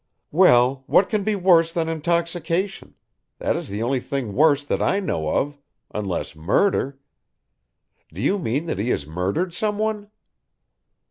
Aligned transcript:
"Well, 0.31 0.83
what 0.87 1.09
can 1.11 1.23
be 1.23 1.35
worse 1.35 1.71
than 1.71 1.87
intoxication 1.87 2.95
that 3.37 3.55
is 3.55 3.69
the 3.69 3.83
only 3.83 3.99
thing 3.99 4.33
worse 4.33 4.65
that 4.65 4.81
I 4.81 4.99
know 4.99 5.29
of 5.29 5.59
unless 5.93 6.35
murder. 6.35 6.97
Do 8.11 8.19
you 8.19 8.39
mean 8.39 8.65
that 8.65 8.79
he 8.79 8.89
has 8.89 9.05
murdered 9.05 9.53
someone?" 9.53 10.09